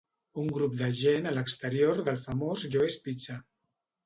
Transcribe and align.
Un 0.43 0.47
grup 0.53 0.71
de 0.79 0.87
gent 1.01 1.27
a 1.31 1.33
l'exterior 1.35 2.01
del 2.09 2.19
famós 2.25 2.65
Joe's 2.79 2.97
Pizza. 3.05 3.39